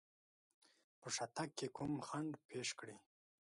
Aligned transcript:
په 0.99 1.07
شاتګ 1.15 1.49
کې 1.57 1.67
کوم 1.75 1.93
خنډ 2.07 2.31
پېښ 2.49 2.67
کړي. 2.79 2.95